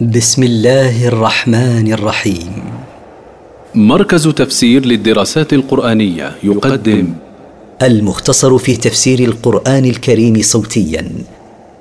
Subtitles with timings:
[0.00, 2.62] بسم الله الرحمن الرحيم.
[3.74, 7.14] مركز تفسير للدراسات القرآنية يقدم
[7.82, 11.12] المختصر في تفسير القرآن الكريم صوتيا.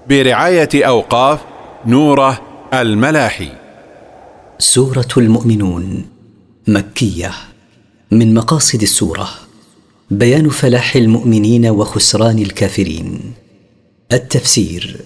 [0.09, 1.39] برعاية أوقاف
[1.85, 2.41] نوره
[2.73, 3.49] الملاحي.
[4.59, 6.05] سورة المؤمنون
[6.67, 7.31] مكية.
[8.11, 9.29] من مقاصد السورة
[10.11, 13.33] بيان فلاح المؤمنين وخسران الكافرين.
[14.11, 14.97] التفسير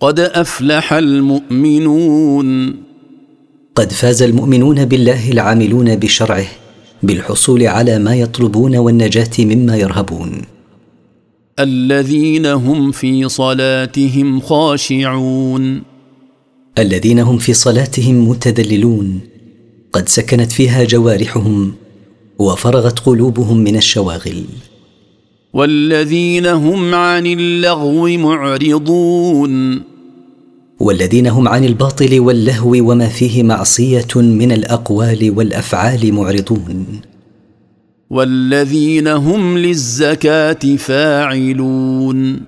[0.00, 2.76] قد أفلح المؤمنون.
[3.74, 6.46] قد فاز المؤمنون بالله العاملون بشرعه
[7.02, 10.42] بالحصول على ما يطلبون والنجاة مما يرهبون.
[11.58, 15.82] الذين هم في صلاتهم خاشعون.
[16.78, 19.20] الذين هم في صلاتهم متذللون.
[19.92, 21.72] قد سكنت فيها جوارحهم
[22.38, 24.44] وفرغت قلوبهم من الشواغل.
[25.52, 29.82] والذين هم عن اللغو معرضون.
[30.80, 36.86] والذين هم عن الباطل واللهو وما فيه معصية من الأقوال والأفعال معرضون.
[38.10, 42.40] والذين هم للزكاة فاعلون.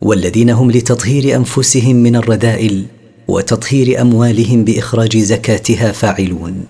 [0.00, 2.84] والذين هم لتطهير أنفسهم من الرذائل
[3.28, 6.64] وتطهير أموالهم بإخراج زكاتها فاعلون.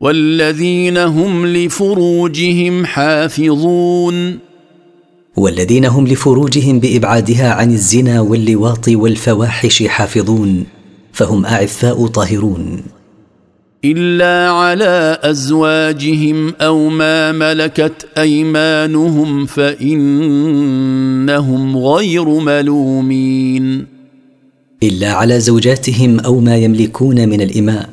[0.00, 4.47] والذين هم لفروجهم حافظون.
[5.38, 10.64] والذين هم لفروجهم بإبعادها عن الزنا واللواط والفواحش حافظون
[11.12, 12.82] فهم أعفاء طاهرون.
[13.84, 20.58] إلا على أزواجهم أو ما ملكت أيمانهم فإنهم
[21.76, 23.86] غير ملومين.
[24.82, 27.90] إلا على زوجاتهم أو ما يملكون من الإماء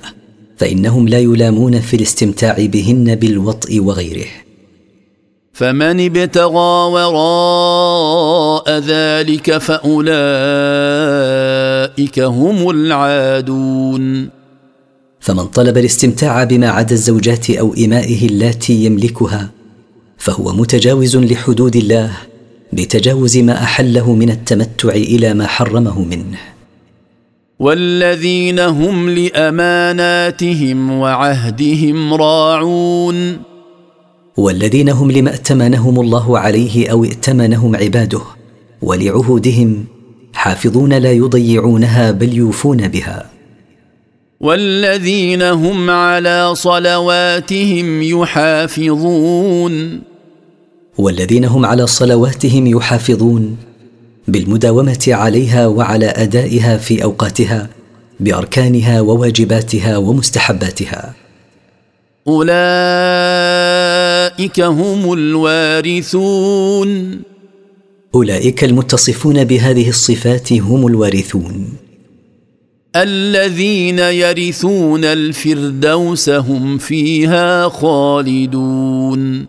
[0.57, 4.44] فإنهم لا يلامون في الاستمتاع بهن بالوطء وغيره.
[5.55, 10.09] فمن ابتغى وراء ذلك فأولئك
[12.19, 14.29] هم العادون.
[15.19, 19.49] فمن طلب الاستمتاع بما عدا الزوجات أو امائه اللاتي يملكها
[20.17, 22.11] فهو متجاوز لحدود الله
[22.73, 26.37] بتجاوز ما أحله من التمتع إلى ما حرمه منه.
[27.59, 33.54] والذين هم لأماناتهم وعهدهم راعون.
[34.37, 38.21] والذين هم لما ائتمنهم الله عليه أو ائتمنهم عباده
[38.81, 39.85] ولعهودهم
[40.33, 43.25] حافظون لا يضيعونها بل يوفون بها.
[44.39, 50.01] والذين هم على صلواتهم يحافظون.
[50.97, 53.57] والذين هم على صلواتهم يحافظون
[54.27, 57.69] بالمداومة عليها وعلى أدائها في أوقاتها
[58.19, 61.24] بأركانها وواجباتها ومستحباتها.
[62.27, 62.49] أولئك
[64.61, 66.89] هم الوارثون.
[68.15, 71.73] أولئك المتصفون بهذه الصفات هم الوارثون.
[72.95, 79.45] الذين يرثون الفردوس هم فيها خالدون.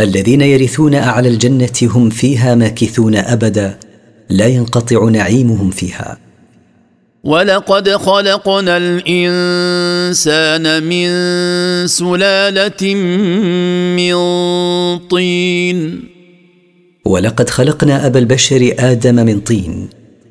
[0.00, 3.78] الذين يرثون أعلى الجنة هم فيها ماكثون أبدا
[4.30, 6.29] لا ينقطع نعيمهم فيها.
[7.24, 11.06] ولقد خلقنا الانسان من
[11.86, 12.94] سلاله
[13.96, 14.14] من
[14.98, 16.02] طين.
[17.04, 19.88] ولقد خلقنا ابا البشر آدم من طين.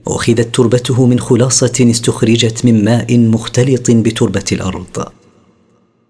[0.07, 5.07] اخذت تربته من خلاصه استخرجت من ماء مختلط بتربه الأرض.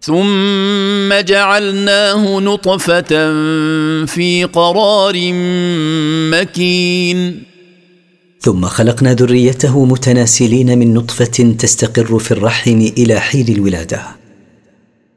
[0.01, 3.33] ثم جعلناه نطفه
[4.05, 5.13] في قرار
[6.31, 7.48] مكين.
[8.41, 14.01] ثم خلقنا ذريته متناسلين من نطفة تستقر في الرحم إلى حين الولادة.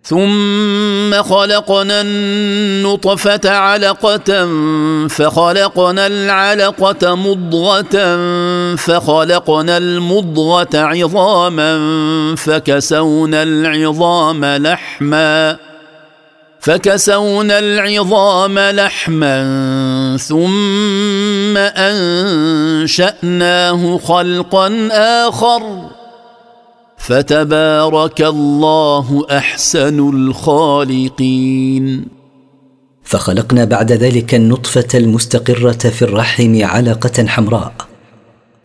[0.04, 4.48] ثم خلقنا النطفة علقة
[5.08, 7.96] فخلقنا العلقة مضغة
[8.76, 11.78] فخلقنا المضغة عظاما
[12.36, 15.71] فكسونا العظام لحما.
[16.62, 19.36] فكسونا العظام لحما
[20.16, 21.56] ثم
[22.76, 24.88] أنشأناه خلقا
[25.28, 25.62] آخر.
[26.98, 32.04] فتبارك الله أحسن الخالقين.
[33.04, 37.72] فخلقنا بعد ذلك النطفة المستقرة في الرحم علقة حمراء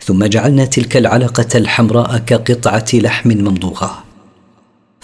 [0.04, 4.07] ثم جعلنا تلك العلقة الحمراء كقطعة لحم ممضوغة.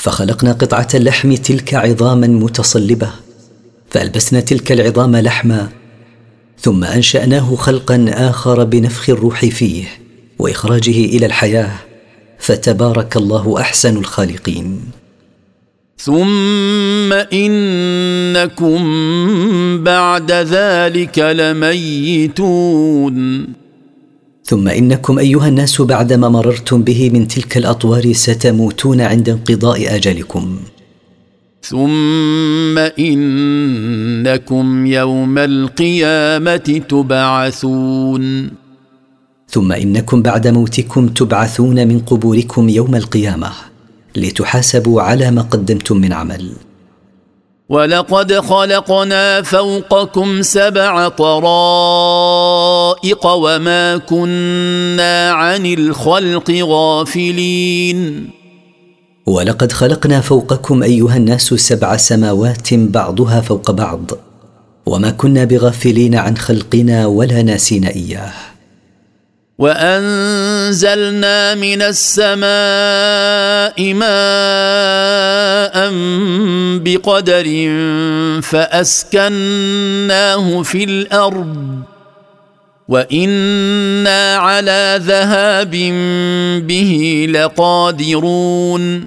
[0.04, 3.10] فخلقنا قطعة اللحم تلك عظاما متصلبة
[3.90, 5.70] فألبسنا تلك العظام لحما
[6.60, 9.86] ثم أنشأناه خلقا آخر بنفخ الروح فيه
[10.40, 11.72] وإخراجه إلى الحياة
[12.40, 14.82] فتبارك الله أحسن الخالقين.
[15.98, 18.84] ثم إنكم
[19.84, 22.74] بعد ذلك لميتون.
[24.54, 30.60] ثم إنكم أيها الناس بعدما مررتم به من تلك الأطوار ستموتون عند انقضاء آجلكم.
[31.64, 38.50] ثم إنكم يوم القيامة تبعثون.
[39.50, 43.52] ثم إنكم بعد موتكم تبعثون من قبوركم يوم القيامة
[44.16, 46.52] لتحاسبوا على ما قدمتم من عمل.
[47.74, 52.46] ولقد خلقنا فوقكم سبع طرائق
[53.26, 58.30] وما كنا عن الخلق غافلين.
[59.26, 64.12] ولقد خلقنا فوقكم أيها الناس سبع سماوات بعضها فوق بعض
[64.86, 68.53] وما كنا بغافلين عن خلقنا ولا ناسين إياه.
[69.58, 72.44] وأنزلنا من السماء
[73.94, 74.14] ماء
[76.80, 77.44] بقدر
[78.42, 79.66] فأسكناه
[80.62, 81.82] في الأرض
[82.88, 85.72] وإنا على ذهاب
[86.68, 89.06] به لقادرون.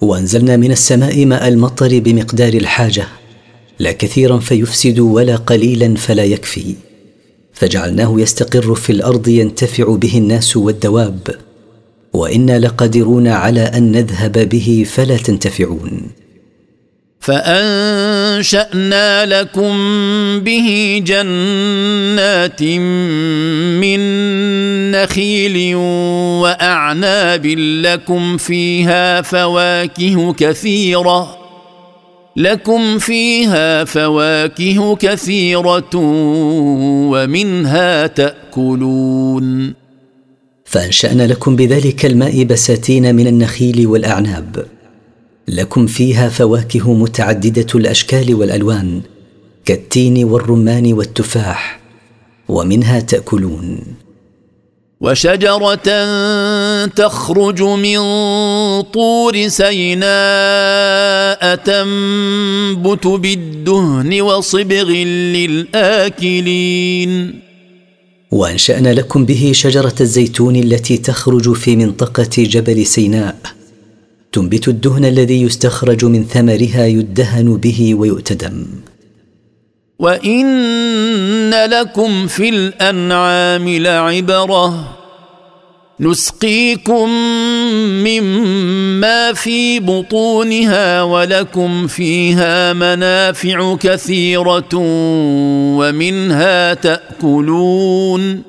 [0.00, 3.06] وأنزلنا من السماء ماء المطر بمقدار الحاجة
[3.78, 6.74] لا كثيرا فيفسد ولا قليلا فلا يكفي.
[7.54, 11.34] فجعلناه يستقر في الأرض ينتفع به الناس والدواب.
[12.12, 16.10] وإنا لقادرون على أن نذهب به فلا تنتفعون.
[17.20, 18.86] فأنشأنا
[19.26, 19.74] لكم
[20.40, 22.62] به جنات
[23.82, 24.00] من
[24.90, 25.74] نخيل
[26.42, 27.46] وأعناب
[27.82, 31.43] لكم فيها فواكه كثيرة.
[32.36, 35.96] لكم فيها فواكه كثيرة
[37.10, 39.74] ومنها تأكلون.
[40.64, 44.66] فأنشأنا لكم بذلك الماء بساتين من النخيل والأعناب.
[45.48, 49.00] لكم فيها فواكه متعددة الأشكال والألوان
[49.64, 51.80] كالتين والرمان والتفاح
[52.48, 53.80] ومنها تأكلون.
[55.04, 55.88] وشجرة
[56.86, 57.98] تخرج من
[58.82, 64.88] طور سيناء تنبت بالدهن وصبغ
[65.36, 67.40] للآكلين.
[68.30, 73.36] وأنشأنا لكم به شجرة الزيتون التي تخرج في منطقة جبل سيناء.
[74.32, 78.66] تنبت الدهن الذي يستخرج من ثمرها يدهن به ويؤتدم.
[79.98, 84.94] وان لكم في الانعام لعبره
[86.00, 87.08] نسقيكم
[88.04, 94.68] مما في بطونها ولكم فيها منافع كثيره
[95.78, 98.42] ومنها تاكلون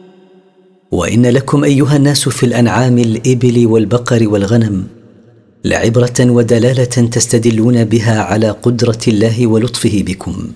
[0.91, 4.87] وان لكم ايها الناس في الانعام الابل والبقر والغنم
[5.65, 10.47] لعبره ودلاله تستدلون بها على قدره الله ولطفه بكم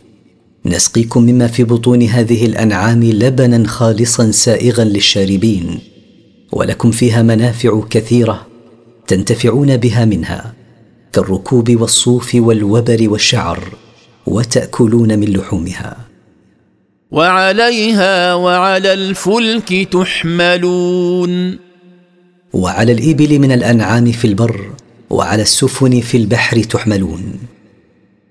[0.66, 5.80] نسقيكم مما في بطون هذه الأنعام لبنا خالصا سائغا للشاربين
[6.52, 8.48] ولكم فيها منافع كثيرة
[9.08, 10.54] تنتفعون بها منها
[11.14, 13.74] كالركوب والصوف والوبر والشعر
[14.28, 15.98] وتأكلون من لحومها.
[17.12, 21.60] وعليها وعلى الفلك تحملون.
[22.54, 24.70] وعلى الإبل من الأنعام في البر
[25.10, 27.40] وعلى السفن في البحر تحملون.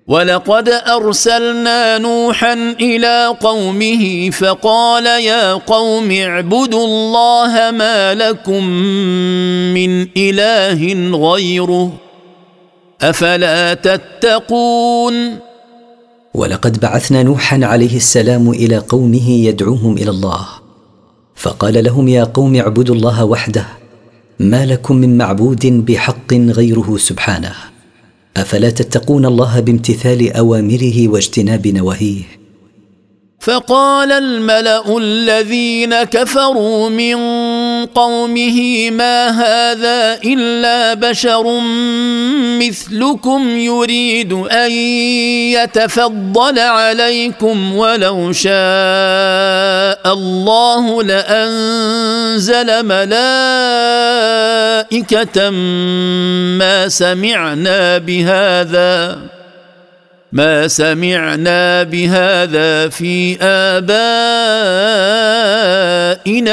[0.09, 8.65] ولقد ارسلنا نوحا إلى قومه فقال يا قوم اعبدوا الله ما لكم
[9.75, 11.93] من اله غيره
[13.03, 15.39] افلا تتقون؟
[16.35, 20.47] ولقد بعثنا نوحا عليه السلام إلى قومه يدعوهم إلى الله
[21.35, 23.67] فقال لهم يا قوم اعبدوا الله وحده
[24.41, 27.55] ما لكم من معبود بحق غيره سبحانه
[28.39, 32.23] أفلا تتقون الله بامتثال أوامره واجتناب نواهيه؟
[33.41, 37.15] فقال الملأ الذين كفروا من
[37.87, 41.61] قومه ما هذا إلا بشر
[42.59, 44.71] مثلكم يريد أن
[45.53, 48.53] يتفضل عليكم ولو شاء
[50.13, 53.19] الله لأنزل ملائكة
[56.59, 59.19] ما سمعنا بهذا
[60.33, 63.87] ما سمعنا بهذا في آبائنا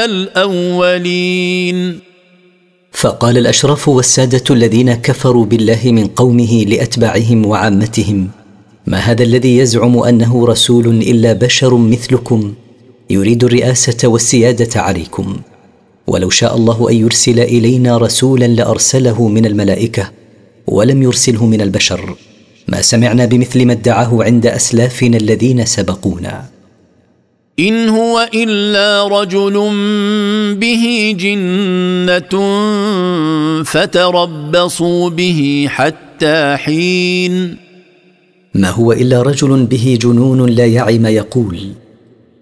[0.04, 1.98] الأولين.
[2.92, 8.28] فقال الاشراف والسادة الذين كفروا بالله من قومه لأتباعهم وعامتهم
[8.86, 12.54] ما هذا الذي يزعم أنه رسول إلا بشر مثلكم
[13.10, 15.36] يريد الرئاسة والسيادة عليكم؟
[16.06, 20.10] ولو شاء الله أن يرسل إلينا رسولا لأرسله من الملائكة
[20.66, 22.16] ولم يرسله من البشر.
[22.68, 26.44] ما سمعنا بمثل ما ادعاه عند أسلافنا الذين سبقونا.
[27.58, 29.54] إن هو إلا رجل
[30.54, 32.34] به جنة
[33.62, 37.56] فتربصوا به حتى حين.
[38.54, 41.72] ما هو إلا رجل به جنون لا يعي ما يقول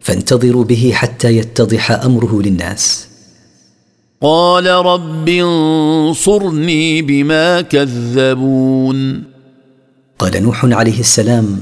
[0.01, 3.09] فانتظروا به حتى يتضح أمره للناس.
[4.23, 9.34] قال رب انصرني بما كذبون.
[10.19, 11.61] قال نوح عليه السلام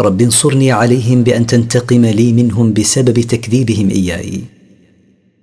[0.00, 4.40] رب انصرني عليهم بأن تنتقم لي منهم بسبب تكذيبهم إياي.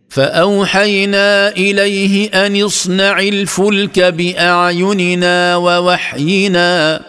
[0.09, 7.01] فأوحينا إليه أن اصنع الفلك بأعيننا ووحينا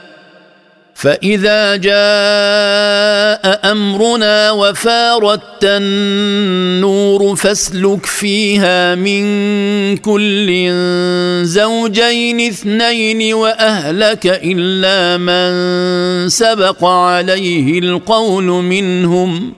[0.99, 1.95] فإذا جاء
[3.73, 9.27] أمرنا وفاردت النور فاسلك فيها من
[9.97, 10.71] كل
[11.43, 19.53] زوجين اثنين وأهلك إلا من سبق عليه القول منهم.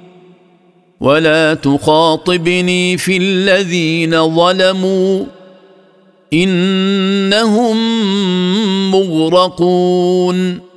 [1.00, 5.24] ولا تخاطبني في الذين ظلموا.
[6.32, 7.76] إنهم
[8.90, 10.69] مغرقون.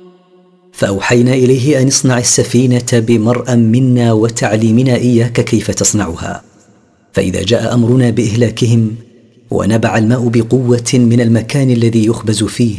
[0.74, 6.42] فأوحينا إليه أن اصنع السفينة بمرأ منا وتعليمنا إياك كيف تصنعها.
[7.12, 8.94] فإذا جاء أمرنا بإهلاكهم
[9.50, 12.76] ونبع الماء بقوة من المكان الذي يخبز فيه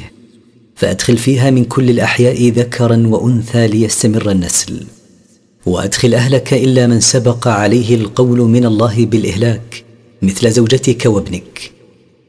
[0.75, 4.83] فأدخل فيها من كل الأحياء ذكرا وأنثى ليستمر النسل.
[5.65, 9.83] وأدخل أهلك إلا من سبق عليه القول من الله بالإهلاك
[10.21, 11.71] مثل زوجتك وابنك.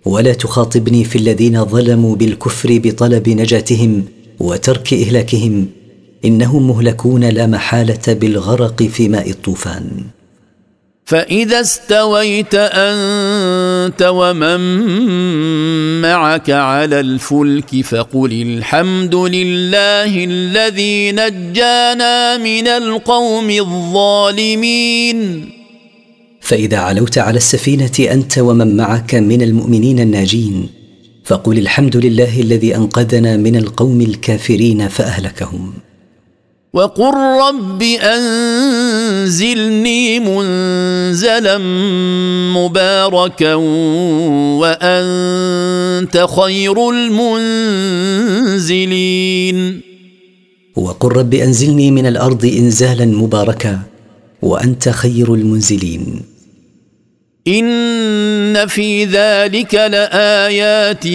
[0.05, 4.05] ولا تخاطبني في الذين ظلموا بالكفر بطلب نجاتهم
[4.41, 5.67] وترك إهلاكهم
[6.25, 9.91] إنهم مهلكون لا محالة بالغرق في ماء الطوفان.
[11.05, 14.61] فإذا استويت أنت ومن
[16.01, 25.19] معك على الفلك فقل الحمد لله الذي نجانا من القوم الظالمين.
[26.41, 30.69] فإذا علوت على السفينة أنت ومن معك من المؤمنين الناجين
[31.27, 35.73] فقل الحمد لله الذي أنقذنا من القوم الكافرين فأهلكهم.
[36.73, 37.15] وقل
[37.49, 38.61] رب أنزلني
[40.21, 41.59] منزلا
[42.59, 43.55] مباركا
[44.63, 48.37] وأنت خير المنزلين.
[50.77, 53.81] وقل رب أنزلني من الأرض إنزالا مباركا
[54.43, 56.36] وأنت خير المنزلين.
[57.49, 61.07] إن في ذلك لآيات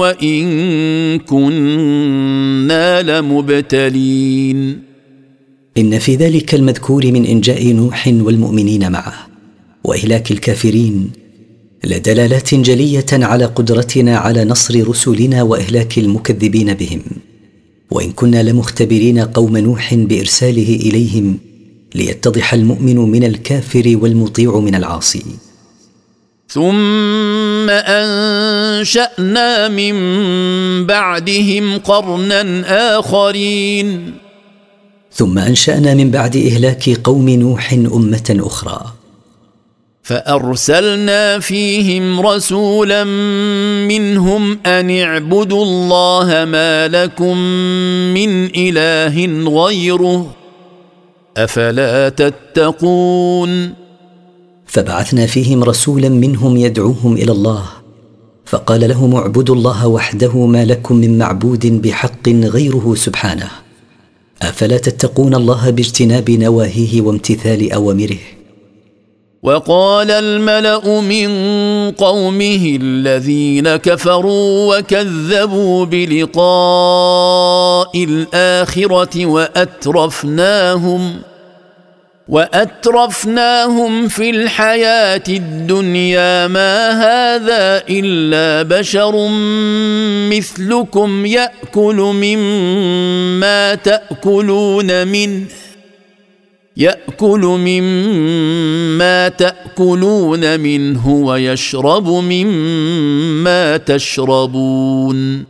[0.00, 4.78] وإن كنا لمبتلين.
[5.78, 9.14] إن في ذلك المذكور من إنجاء نوح والمؤمنين معه
[9.84, 11.10] وإهلاك الكافرين
[11.84, 17.00] لدلالات جلية على قدرتنا على نصر رسلنا وإهلاك المكذبين بهم.
[17.90, 21.38] وإن كنا لمختبرين قوم نوح بإرساله إليهم
[21.94, 25.24] ليتضح المؤمن من الكافر والمطيع من العاصي.
[26.48, 29.94] ثم أنشأنا من
[30.86, 32.64] بعدهم قرنا
[32.98, 34.14] آخرين.
[35.12, 38.80] ثم أنشأنا من بعد إهلاك قوم نوح أمة أخرى.
[40.02, 43.04] فأرسلنا فيهم رسولا
[43.88, 47.36] منهم أن اعبدوا الله ما لكم
[48.14, 49.26] من إله
[49.64, 50.39] غيره.
[51.44, 53.74] أفلا تتقون؟
[54.66, 57.64] فبعثنا فيهم رسولا منهم يدعوهم إلى الله
[58.44, 63.50] فقال لهم اعبدوا الله وحده ما لكم من معبود بحق غيره سبحانه.
[64.42, 68.18] أفلا تتقون الله باجتناب نواهيه وامتثال أوامره؟
[69.42, 71.30] وقال الملأ من
[71.90, 76.84] قومه الذين كفروا وكذبوا بلقاء
[78.04, 81.12] الآخرة وأترفناهم
[82.30, 89.28] وأترفناهم في الحياة الدنيا ما هذا إلا بشر
[90.30, 95.46] مثلكم يأكل مما تأكلون منه
[96.76, 105.44] يأكل مما تأكلون منه ويشرب مما تشربون.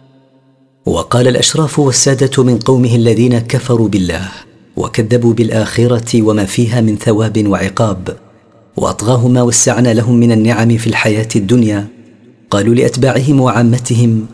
[0.86, 8.16] وقال الأشراف والسادة من قومه الذين كفروا بالله وكذبوا بالآخرة وما فيها من ثواب وعقاب
[8.76, 11.88] واطغاهم ما وسعنا لهم من النعم في الحياة الدنيا.
[12.50, 14.26] قالوا لأتباعهم وعامتهم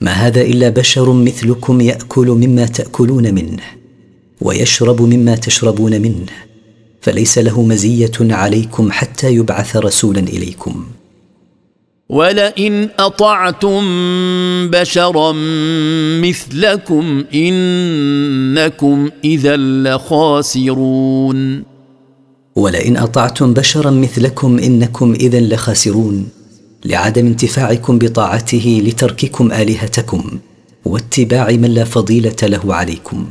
[0.00, 3.62] ما هذا إلا بشر مثلكم يأكل مما تأكلون منه
[4.40, 6.26] ويشرب مما تشربون منه
[7.00, 10.84] فليس له مزية عليكم حتى يبعث رسولا إليكم.
[12.10, 13.80] ولئن أطعتم
[14.70, 15.32] بشرا
[16.22, 21.62] مثلكم إنكم إذا لخاسرون.
[22.56, 26.28] ولئن أطعتم بشرا مثلكم إنكم إذا لخاسرون.
[26.84, 30.38] لعدم انتفاعكم بطاعته لترككم آلهتكم
[30.84, 33.26] واتباع من لا فضيلة له عليكم.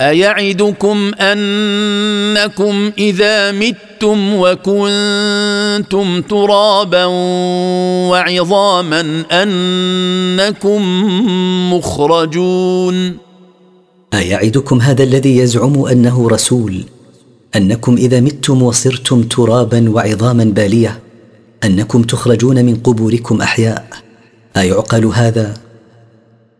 [0.00, 7.04] أيعدكم أنكم إذا متم وكنتم ترابا
[8.10, 10.82] وعظاما أنكم
[11.72, 13.16] مخرجون؟
[14.14, 16.84] أيعدكم هذا الذي يزعم أنه رسول؟
[17.56, 21.00] أنكم إذا متم وصرتم ترابا وعظاما بالية؟
[21.64, 23.86] أنكم تخرجون من قبوركم أحياء؟
[24.56, 25.65] أيعقل هذا؟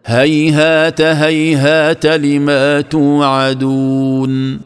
[0.08, 4.60] هيهات هيهات لما توعدون.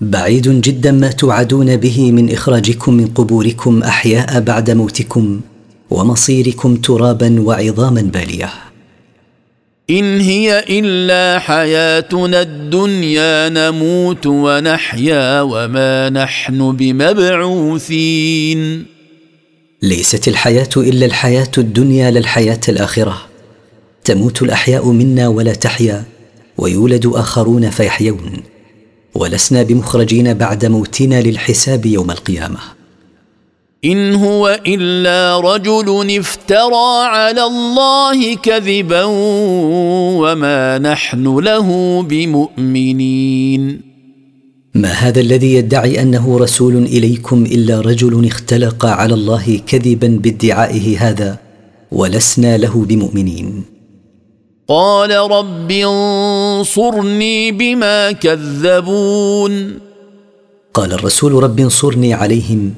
[0.00, 5.40] بعيد جدا ما توعدون به من إخراجكم من قبوركم أحياء بعد موتكم
[5.90, 8.50] ومصيركم ترابا وعظاما بالية.
[9.90, 18.84] إن هي إلا حياتنا الدنيا نموت ونحيا وما نحن بمبعوثين.
[19.82, 23.31] ليست الحياة إلا الحياة الدنيا لا الحياة الآخرة.
[24.04, 26.04] تموت الأحياء منا ولا تحيا
[26.58, 28.32] ويولد آخرون فيحيون.
[29.14, 32.58] ولسنا بمخرجين بعد موتنا للحساب يوم القيامة.
[33.84, 39.04] إن هو إلا رجل افترى على الله كذبا
[40.22, 43.80] وما نحن له بمؤمنين.
[44.74, 51.38] ما هذا الذي يدعي أنه رسول إليكم إلا رجل اختلق على الله كذبا بادعائه هذا
[51.92, 53.71] ولسنا له بمؤمنين.
[54.72, 59.78] قال رب انصرني بما كذبون.
[60.74, 62.74] قال الرسول رب انصرني عليهم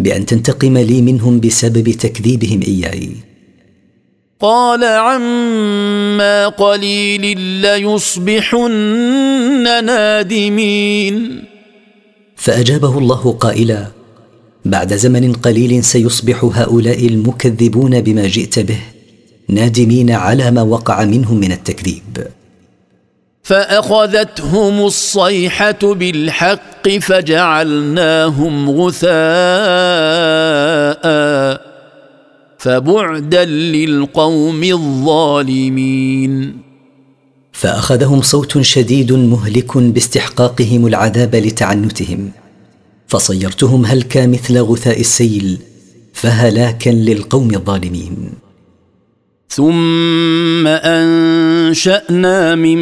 [0.00, 3.10] بأن تنتقم لي منهم بسبب تكذيبهم إياي.
[4.40, 8.70] قال عما قليل ليصبحن
[9.84, 11.44] نادمين.
[12.36, 13.86] فأجابه الله قائلا
[14.64, 18.95] بعد زمن قليل سيصبح هؤلاء المكذبون بما جئت به.
[19.48, 22.26] نادمين على ما وقع منهم من التكذيب.
[23.42, 29.06] فأخذتهم الصيحة بالحق فجعلناهم غثاء
[32.58, 36.56] فبعدا للقوم الظالمين.
[37.52, 42.30] فأخذهم صوت شديد مهلك باستحقاقهم العذاب لتعنتهم.
[43.08, 45.58] فصيرتهم هلكا مثل غثاء السيل
[46.12, 48.45] فهلاكا للقوم الظالمين.
[49.48, 52.80] ثم أنشأنا من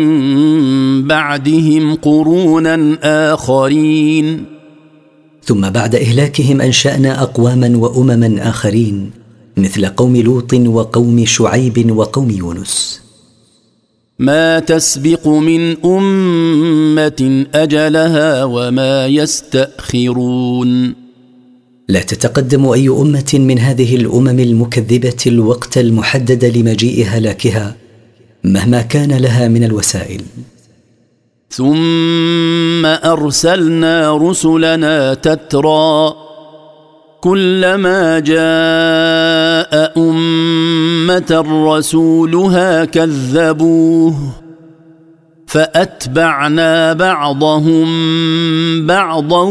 [1.08, 2.98] بعدهم قرونا
[3.34, 4.44] آخرين.
[5.44, 9.10] ثم بعد إهلاكهم أنشأنا أقواما وأمما آخرين
[9.56, 13.00] مثل قوم لوط وقوم شعيب وقوم يونس.
[14.18, 21.03] ما تسبق من أمة أجلها وما يستأخرون.
[21.88, 27.76] لا تتقدم أي أمة من هذه الأمم المكذبة الوقت المحدد لمجيء هلاكها
[28.44, 30.22] مهما كان لها من الوسائل.
[31.50, 36.14] ثم أرسلنا رسلنا تترى
[37.20, 44.14] كلما جاء أمة رسولها كذبوه
[45.46, 47.86] فأتبعنا بعضهم
[48.86, 49.44] بعضا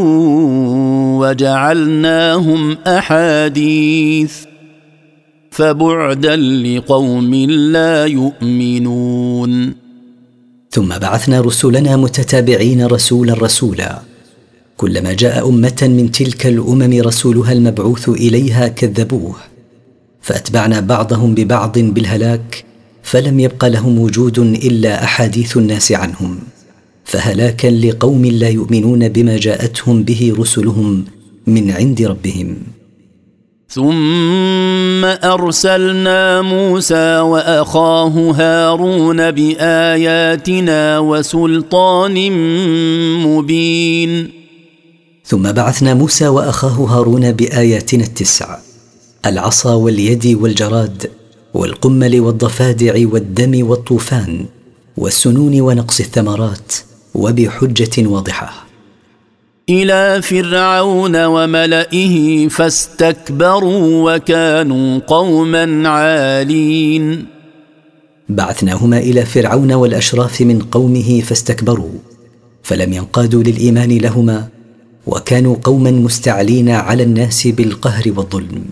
[1.24, 4.34] وجعلناهم أحاديث
[5.50, 7.34] فبعدا لقوم
[7.74, 9.74] لا يؤمنون.
[10.70, 14.02] ثم بعثنا رسلنا متتابعين رسولا رسولا.
[14.76, 19.34] كلما جاء أمة من تلك الأمم رسولها المبعوث إليها كذبوه.
[20.22, 22.64] فأتبعنا بعضهم ببعض بالهلاك
[23.02, 26.38] فلم يبق لهم وجود إلا أحاديث الناس عنهم.
[27.04, 31.04] فهلاكا لقوم لا يؤمنون بما جاءتهم به رسلهم
[31.46, 32.56] من عند ربهم.
[33.68, 42.32] ثم أرسلنا موسى وأخاه هارون بآياتنا وسلطان
[43.26, 44.30] مبين.
[45.26, 48.58] ثم بعثنا موسى وأخاه هارون بآياتنا التسع
[49.26, 51.10] العصا واليد والجراد
[51.54, 54.46] والقمل والضفادع والدم والطوفان
[54.96, 56.72] والسنون ونقص الثمرات
[57.14, 58.66] وبحجة واضحة.
[59.68, 67.26] إلى فرعون وملئه فاستكبروا وكانوا قوما عالين.
[68.28, 71.98] بعثناهما إلى فرعون والأشراف من قومه فاستكبروا
[72.62, 74.48] فلم ينقادوا للإيمان لهما
[75.06, 78.64] وكانوا قوما مستعلين على الناس بالقهر والظلم.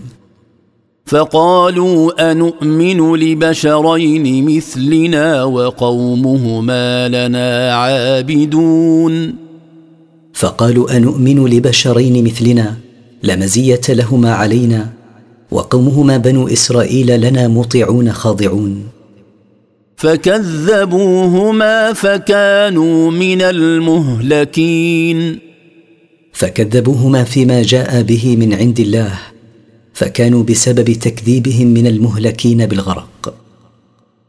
[1.05, 9.35] فقالوا انومن لبشرين مثلنا وقومهما لنا عابدون.
[10.43, 12.75] فقالوا انومن لبشرين مثلنا؟
[13.23, 14.89] لا مزية لهما علينا.
[15.51, 18.83] وقومهما بنو إسرائيل لنا مطيعون خاضعون.
[19.97, 25.39] فكذبوهما فكانوا من المهلكين.
[26.33, 29.19] فكذبوهما فيما جاء به من عند الله
[29.93, 33.12] فكانوا بسبب تكذيبهم من المهلكين بالغرق.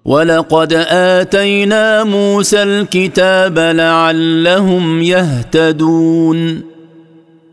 [0.04, 6.62] ولقد اتينا موسى الكتاب لعلهم يهتدون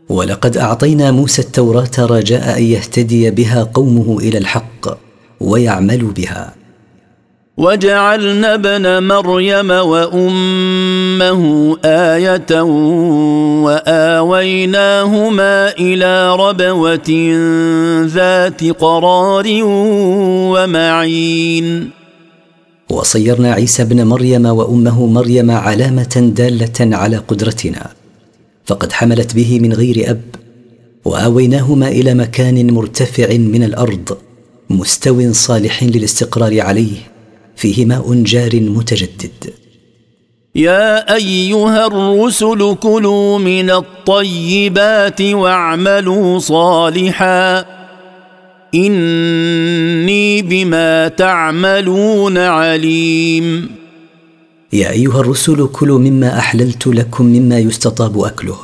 [0.08, 4.98] ولقد اعطينا موسى التوراه رجاء ان يهتدي بها قومه إلى الحق
[5.40, 6.54] ويعملوا بها
[7.56, 11.42] وجعلنا ابن مريم وامه
[11.84, 12.62] إيه
[14.22, 17.10] واويناهما إلى ربوه
[18.06, 19.46] ذات قرار
[20.52, 22.01] ومعين
[22.92, 27.90] وصيرنا عيسى ابن مريم وأمه مريم علامة دالة على قدرتنا.
[28.64, 30.22] فقد حملت به من غير أب
[31.04, 34.16] وآويناهما إلى مكان مرتفع من الأرض
[34.70, 36.96] مستو صالح للاستقرار عليه
[37.56, 39.54] فيه ماء جار متجدد.
[40.54, 47.81] يا أيها الرسل كلوا من الطيبات واعملوا صالحا.
[48.74, 53.70] إني بما تعملون عليم.
[54.72, 58.58] يا أيها الرسل كلوا مما أحللت لكم مما يستطاب أكله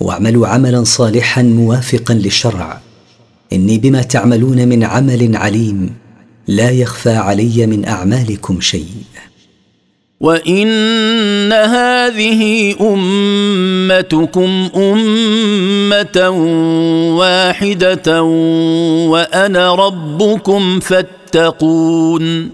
[0.00, 2.80] واعملوا عملا صالحا موافقا للشرع.
[3.52, 5.90] إني بما تعملون من عمل عليم
[6.48, 9.04] لا يخفى علي من أعمالكم شيء.
[10.22, 16.30] وان هذه امتكم امه
[17.18, 18.22] واحدة
[19.12, 22.50] وأنا ربكم فاتقون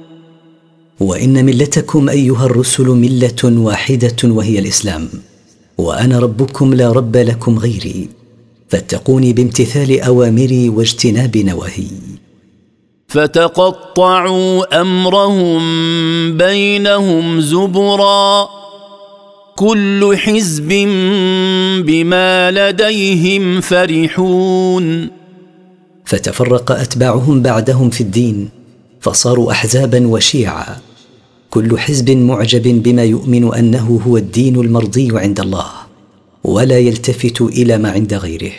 [1.01, 5.09] وان ملتكم ايها الرسل مله واحدة وهي الاسلام
[5.79, 8.09] وأنا ربكم لا رب لكم غيري
[8.69, 11.87] فاتقوني بامتثال اوامري واجتناب نواهي
[13.09, 15.63] فتقطعوا أمرهم
[16.37, 18.49] بينهم زبرا
[19.57, 20.69] كل حزب
[21.87, 25.11] بما لديهم فرحون.
[26.05, 28.49] فتفرق أتباعهم بعدهم في الدين
[29.01, 30.77] فصاروا احزابا وشيعا.
[31.51, 35.71] كل حزب معجب بما يؤمن أنه هو الدين المرضي عند الله
[36.45, 38.53] ولا يلتفت إلى ما عند غيره.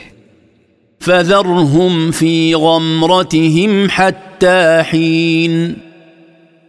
[1.00, 4.29] فذرهم في غمرتهم حتى
[4.82, 5.78] حين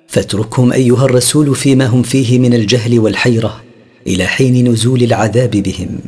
[0.08, 3.60] فاتركهم أيها الرسول فيما هم فيه من الجهل والحيرة
[4.06, 6.00] إلى حين نزول العذاب بهم.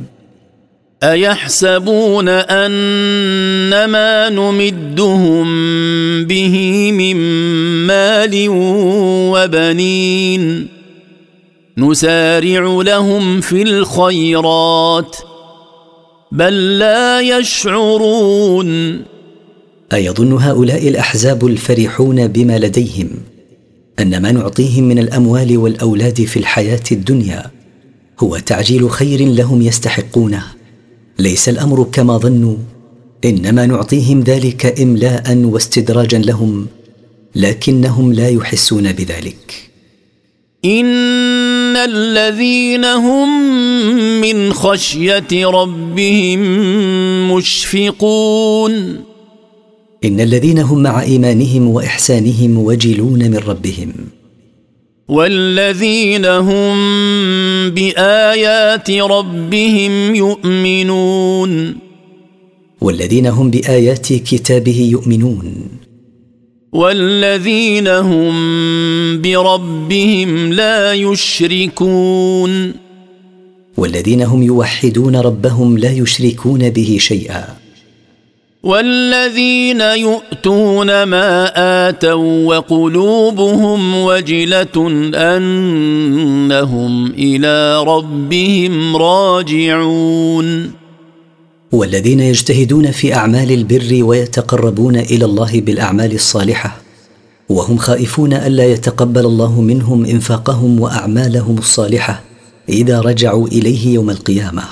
[1.03, 5.45] أيحسبون ان ما نمدهم
[6.25, 7.17] به من
[7.87, 8.47] مال
[9.33, 10.69] وبنين.
[11.79, 15.17] نسارع لهم في الخيرات
[16.33, 19.03] بل لا يشعرون.
[19.93, 23.09] أيظن هؤلاء الأحزاب الفرحون بما لديهم
[23.99, 27.51] أن ما نعطيهم من الأموال والأولاد في الحياة الدنيا
[28.19, 30.43] هو تعجيل خير لهم يستحقونه.
[31.19, 32.57] ليس الأمر كما ظنوا.
[33.25, 36.67] إنما نعطيهم ذلك إملاء واستدراجا لهم
[37.37, 39.71] لكنهم لا يحسون بذلك.
[40.65, 43.51] إن الذين هم
[44.21, 46.41] من خشية ربهم
[47.37, 49.12] مشفقون.
[50.05, 53.93] إن الذين هم مع إيمانهم وإحسانهم وجلون من ربهم.
[55.09, 56.75] والذين هم
[57.71, 61.75] بآيات ربهم يؤمنون.
[62.81, 65.55] والذين هم بآيات كتابه يؤمنون.
[66.73, 68.33] والذين هم
[69.23, 72.75] بربهم لا يشركون.
[73.77, 77.62] والذين هم يوحدون ربهم لا يشركون به شيئا.
[78.63, 81.53] والذين يؤتون ما
[81.89, 84.77] آتوا وقلوبهم وجلة
[85.15, 90.73] أنهم إلى ربهم راجعون.
[91.73, 96.77] والذين يجتهدون في أعمال البر ويتقربون إلى الله بالأعمال الصالحة
[97.49, 102.23] وهم خائفون الا يتقبل الله منهم إنفاقهم وأعمالهم الصالحة
[102.69, 104.63] إذا رجعوا إليه يوم القيامة.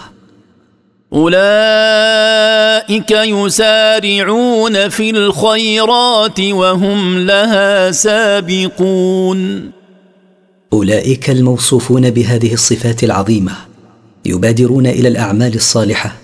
[1.13, 9.71] أولئك يسارعون في الخيرات وهم لها سابقون.
[10.73, 13.53] أولئك الموصوفون بهذه الصفات العظيمة
[14.27, 16.17] يبادرون إلى الأعمال الصالحة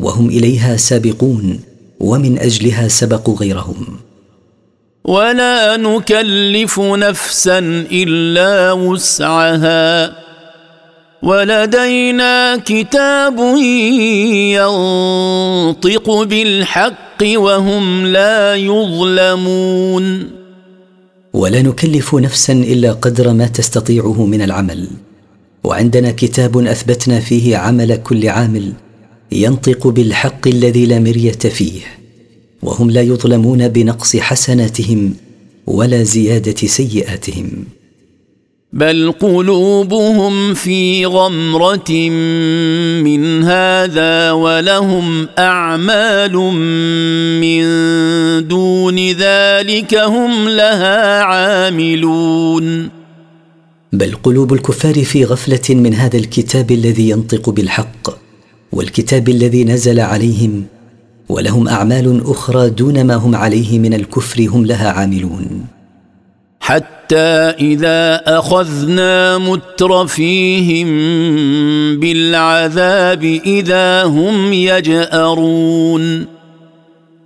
[0.00, 1.60] وهم إليها سابقون
[2.00, 3.86] ومن أجلها سبقوا غيرهم.
[5.04, 7.58] ولا نكلف نفسا
[7.92, 10.25] إلا وسعها.
[11.22, 13.38] ولدينا كتاب
[14.56, 20.30] ينطق بالحق وهم لا يظلمون.
[21.32, 24.88] ولا نكلف نفسا إلا قدر ما تستطيعه من العمل.
[25.64, 28.72] وعندنا كتاب أثبتنا فيه عمل كل عامل
[29.32, 31.80] ينطق بالحق الذي لا مرية فيه.
[32.62, 35.14] وهم لا يظلمون بنقص حسناتهم
[35.66, 37.75] ولا زيادة سيئاتهم.
[38.76, 42.10] بل قلوبهم في غمره
[43.00, 46.32] من هذا ولهم اعمال
[47.40, 47.64] من
[48.48, 52.90] دون ذلك هم لها عاملون
[53.92, 58.08] بل قلوب الكفار في غفلة من هذا الكتاب الذي ينطق بالحق
[58.72, 60.64] والكتاب الذي نزل عليهم
[61.28, 65.64] ولهم أعمال أخرى دون ما هم عليه من الكفر هم لها عاملون.
[67.06, 70.88] حتى إذا أخذنا مترفيهم
[72.00, 76.26] بالعذاب إذا هم يجأرون.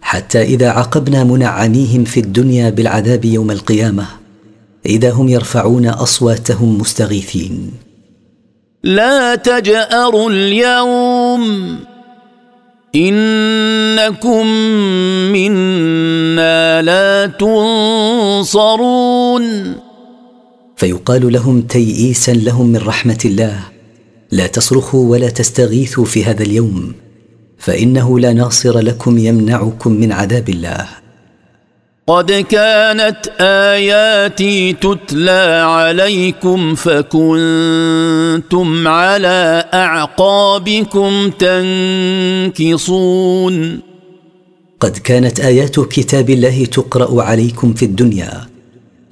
[0.03, 4.07] حتى إذا عاقبنا منعميهم في الدنيا بالعذاب يوم القيامة
[4.87, 7.71] إذا هم يرفعون أصواتهم مستغيثين.
[8.85, 11.77] لا تجأروا اليوم.
[12.95, 14.47] إنكم
[15.33, 17.27] منا لا
[18.47, 19.75] تنصرون.
[20.77, 23.61] فيقال لهم تيئيسا لهم من رحمة الله
[24.31, 26.93] لا تصرخوا ولا تستغيثوا في هذا اليوم
[27.59, 31.00] فإنه لا ناصر لكم يمنعكم من عذاب الله.
[32.07, 41.31] قد كانت آياتي تتلى عليكم فكنتم على أعقابكم
[42.59, 43.81] تنكصون.
[44.81, 48.47] قد كانت آيات كتاب الله تقرأ عليكم في الدنيا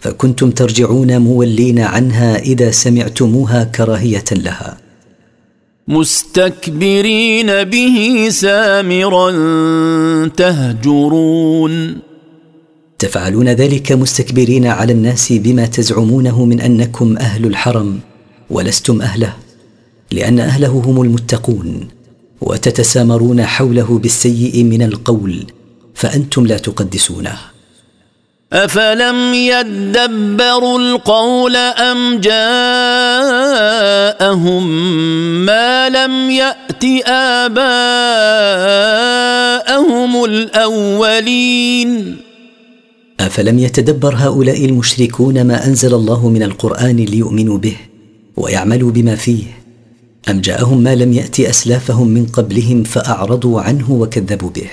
[0.00, 4.76] فكنتم ترجعون مولين عنها إذا سمعتموها كراهية لها.
[5.88, 9.30] مستكبرين به سامرا
[10.28, 12.07] تهجرون.
[12.98, 18.00] تفعلون ذلك مستكبرين على الناس بما تزعمونه من أنكم أهل الحرم
[18.50, 19.32] ولستم أهله
[20.12, 21.88] لأن أهله هم المتقون
[22.40, 25.46] وتتسامرون حوله بالسيء من القول
[25.94, 27.38] فأنتم لا تقدسونه.
[28.52, 32.38] أفلم يدبروا القول أم جاءهم
[35.46, 37.68] ما لم يأت آباءهم
[40.24, 42.27] الأولين؟
[43.20, 47.76] أفلم يتدبر هؤلاء المشركون ما أنزل الله من القرآن ليؤمنوا به
[48.36, 49.44] ويعملوا بما فيه؟
[50.30, 54.70] أم جاءهم ما لم يأت أسلافهم من قبلهم فأعرضوا عنه وكذبوا به؟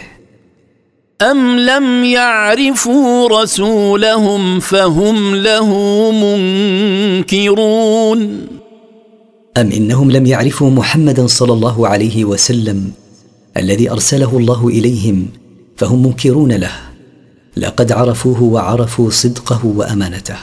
[1.22, 5.70] أم لم يعرفوا رسولهم فهم له
[7.20, 8.48] منكرون؟
[9.58, 12.92] أم إنهم لم يعرفوا محمدا صلى الله عليه وسلم
[13.58, 15.28] الذي أرسله الله إليهم
[15.78, 16.85] فهم منكرون له؟
[17.58, 20.38] لقد عرفوه وعرفوا صدقه وأمانته.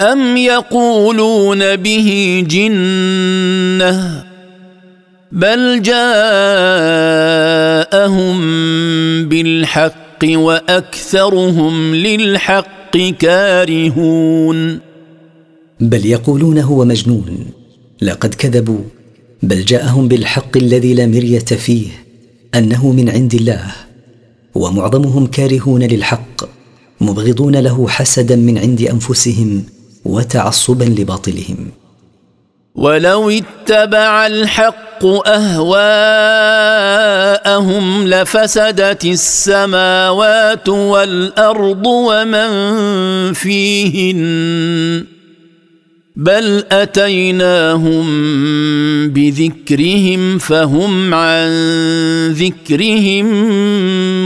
[0.00, 4.24] أم يقولون به جنة
[5.32, 6.06] بل جاءهم
[9.28, 14.80] بالحق وأكثرهم للحق كارهون.
[15.80, 17.46] بل يقولون هو مجنون
[18.02, 18.80] لقد كذبوا
[19.42, 21.88] بل جاءهم بالحق الذي لا مرية فيه
[22.54, 23.72] أنه من عند الله.
[24.56, 26.44] ومعظمهم كارهون للحق
[27.00, 29.64] مبغضون له حسدا من عند أنفسهم
[30.04, 31.70] وتعصبا لباطلهم.
[32.74, 35.76] ولو اتبع الحق أهواءهم
[38.08, 42.48] لفسدت السماوات والأرض ومن
[43.32, 45.15] فيهن.
[46.16, 48.06] بل أتيناهم
[49.08, 51.50] بذكرهم فهم عن
[52.32, 53.26] ذكرهم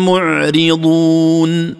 [0.07, 1.74] معرضون.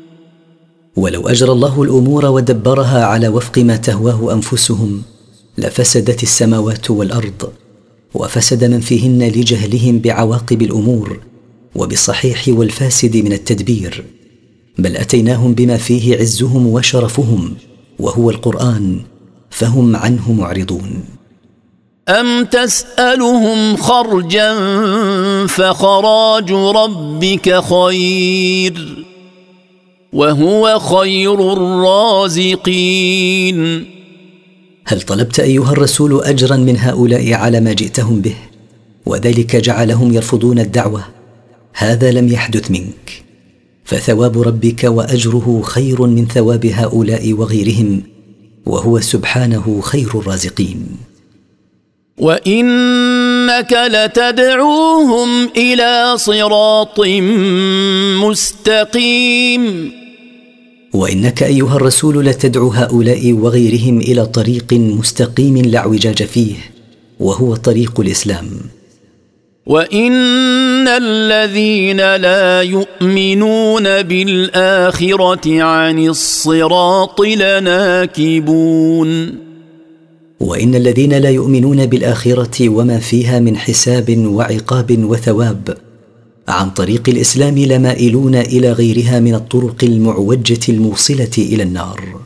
[0.97, 5.03] ولو أجرى الله الأمور ودبرها على وفق ما تهواه أنفسهم
[5.59, 7.53] لفسدت السماوات والأرض
[8.15, 11.21] وفسد من فيهن لجهلهم بعواقب الأمور
[11.75, 14.05] وبالصحيح والفاسد من التدبير.
[14.79, 17.55] بل أتيناهم بما فيه عزهم وشرفهم
[17.99, 19.01] وهو القرآن.
[19.51, 21.05] فهم عنه معرضون.
[22.09, 24.57] أم تسألهم خرجا
[25.47, 29.07] فخراج ربك خير
[30.13, 33.59] وهو خير الرازقين.
[34.87, 38.35] هل طلبت أيها الرسول أجرا من هؤلاء على ما جئتهم به؟
[39.07, 41.05] وذلك جعلهم يرفضون الدعوة.
[41.75, 43.23] هذا لم يحدث منك.
[43.85, 48.03] فثواب ربك وأجره خير من ثواب هؤلاء وغيرهم.
[48.67, 50.87] وهو سبحانه خير الرازقين.
[52.19, 57.01] وإنك لتدعوهم إلى صراط
[58.25, 59.93] مستقيم.
[60.95, 66.55] وإنك أيها الرسول لتدعو هؤلاء وغيرهم إلى طريق مستقيم لا اعوجاج فيه
[67.21, 68.47] وهو طريق الإسلام.
[69.67, 79.11] وان الذين لا يؤمنون بالاخره عن الصراط لناكبون
[80.41, 85.77] وان الذين لا يؤمنون بالاخره وما فيها من حساب وعقاب وثواب
[86.49, 92.21] عن طريق الاسلام لمائلون إلى غيرها من الطرق المعوجه الموصله إلى النار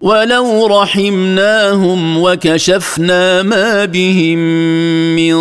[0.00, 4.38] ولو رحمناهم وكشفنا ما بهم
[5.16, 5.34] من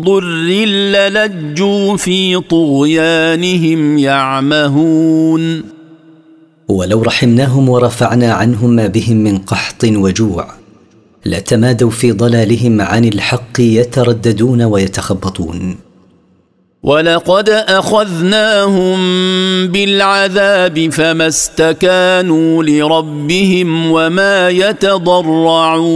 [0.00, 5.62] ضر للجوا في طغيانهم يعمهون
[6.68, 10.48] ولو رحمناهم ورفعنا عنهم ما بهم من قحط وجوع
[11.26, 15.76] لتمادوا في ضلالهم عن الحق يترددون ويتخبطون
[16.82, 18.98] ولقد اخذناهم
[19.68, 25.92] بالعذاب فما استكانوا لربهم وما يتضرعون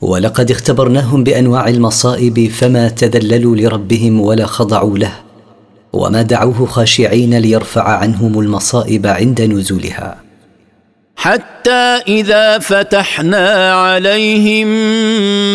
[0.00, 5.12] ولقد اختبرناهم بانواع المصائب فما تذللوا لربهم ولا خضعوا له
[5.92, 10.25] وما دعوه خاشعين ليرفع عنهم المصائب عند نزولها
[11.16, 14.68] حتى إذا فتحنا عليهم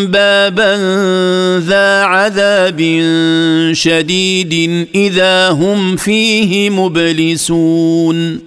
[0.08, 0.76] بابا
[1.60, 2.80] ذا عذاب
[3.72, 8.40] شديد إذا هم فيه مبلسون.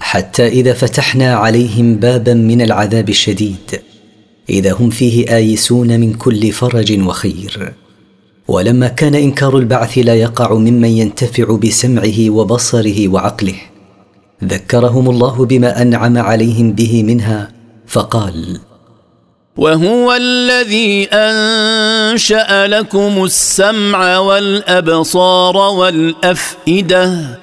[0.00, 3.80] حتى إذا فتحنا عليهم بابا من العذاب الشديد
[4.50, 7.72] إذا هم فيه آيسون من كل فرج وخير.
[8.48, 13.69] ولما كان إنكار البعث لا يقع ممن ينتفع بسمعه وبصره وعقله.
[14.44, 17.50] ذكرهم الله بما أنعم عليهم به منها
[17.86, 18.60] فقال
[19.56, 27.38] وهو الذي أنشأ لكم السمع والأبصار والأفئدة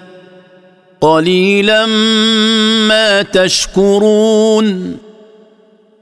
[1.01, 1.85] قليلا
[2.87, 4.97] ما تشكرون.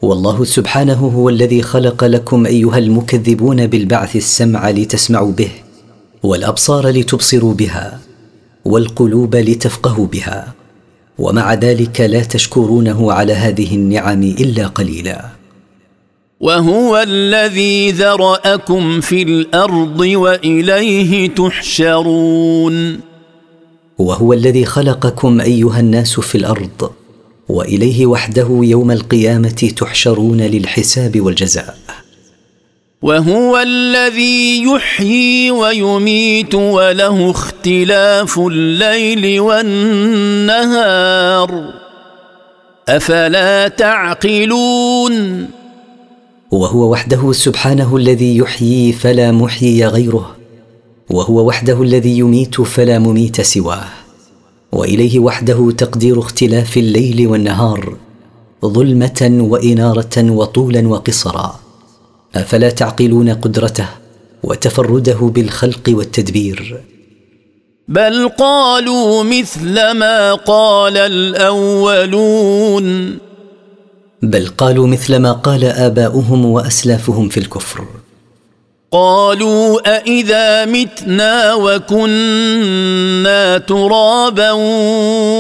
[0.01, 5.51] والله سبحانه هو الذي خلق لكم أيها المكذبون بالبعث السمع لتسمعوا به
[6.23, 7.99] والأبصار لتبصروا بها
[8.65, 10.55] والقلوب لتفقهوا بها.
[11.19, 15.25] ومع ذلك لا تشكرونه على هذه النعم إلا قليلا.
[16.39, 22.99] وهو الذي ذرأكم في الأرض وإليه تحشرون.
[23.97, 26.91] وهو الذي خلقكم أيها الناس في الأرض
[27.49, 31.78] وإليه وحده يوم القيامة تحشرون للحساب والجزاء.
[33.01, 40.93] وهو الذي يحيي ويميت وله اختلاف الليل والنهار.
[42.89, 45.45] أفلا تعقلون؟
[46.51, 50.36] وهو وحده سبحانه الذي يحيي فلا محيي غيره
[51.10, 53.86] وهو وحده الذي يميت فلا مميت سواه.
[54.71, 57.95] وإليه وحده تقدير اختلاف الليل والنهار
[58.65, 61.64] ظلمة وإنارة وطولا وقصرا.
[62.36, 63.88] أفلا تعقلون قدرته
[64.43, 66.82] وتفرده بالخلق والتدبير؟
[67.88, 72.86] بل قالوا مثل ما قال الأولون.
[74.21, 77.86] بل قالوا مثل ما قال آباؤهم وأسلافهم في الكفر.
[78.91, 84.52] قالوا أإذا متنا وكنا ترابا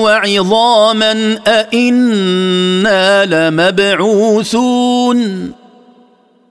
[0.01, 5.51] وعظاما أإنا لمبعوثون.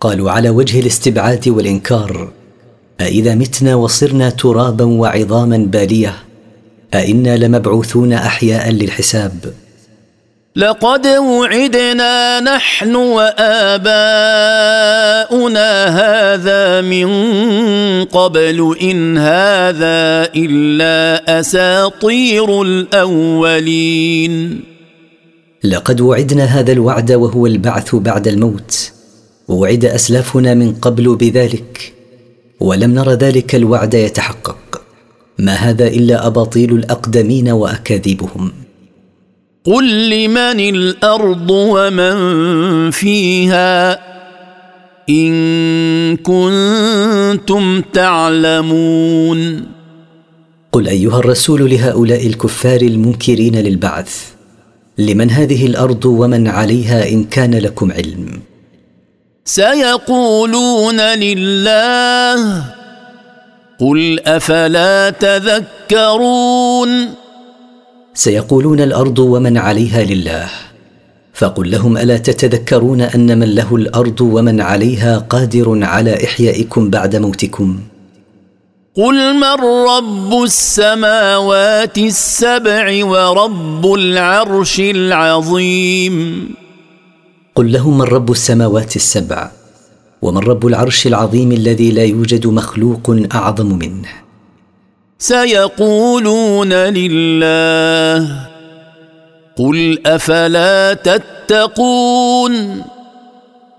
[0.04, 2.28] قالوا على وجه الاستبعاد والإنكار
[3.00, 6.14] أإذا متنا وصرنا ترابا وعظاما بالية
[6.94, 9.54] أإنا لمبعوثون أحياء للحساب.
[10.56, 13.98] لقد وعدنا نحن وآباؤنا
[15.86, 17.08] هذا من
[18.04, 24.34] قبل إن هذا إلا أساطير الأولين.
[25.64, 28.93] لقد وعدنا هذا الوعد وهو البعث بعد الموت
[29.48, 31.92] ووعد أسلافنا من قبل بذلك
[32.60, 34.83] ولم نر ذلك الوعد يتحقق.
[35.38, 38.52] ما هذا إلا أباطيل الأقدمين وأكاذيبهم.
[39.64, 44.00] قل لمن الأرض ومن فيها؟
[45.10, 49.64] إن كنتم تعلمون.
[50.73, 54.31] قل أيها الرسول لهؤلاء الكفار المنكرين للبعث
[54.98, 58.40] لمن هذه الأرض ومن عليها إن كان لكم علم؟
[59.44, 62.64] سيقولون لله
[63.78, 67.14] قل أفلا تذكرون
[68.14, 70.48] سيقولون الأرض ومن عليها لله
[71.34, 77.78] فقل لهم ألا تتذكرون أن من له الأرض ومن عليها قادر على إحيائكم بعد موتكم
[78.96, 86.54] قل من رب السماوات السبع ورب العرش العظيم
[87.55, 89.50] قل لهم من رب السماوات السبع
[90.23, 94.09] ومن رب العرش العظيم الذي لا يوجد مخلوق أعظم منه.
[95.19, 98.46] سيقولون لله
[99.57, 102.83] قل أفلا تتقون.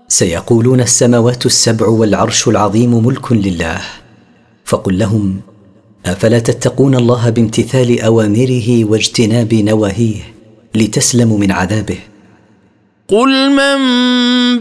[0.08, 3.80] سيقولون السماوات السبع والعرش العظيم ملك لله.
[4.64, 5.40] فقل لهم
[6.06, 10.22] أفلا تتقون الله بامتثال أوامره واجتناب نواهيه
[10.74, 11.98] لتسلموا من عذابه؟
[13.08, 13.78] قل من